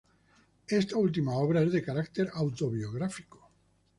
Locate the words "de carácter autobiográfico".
1.71-3.51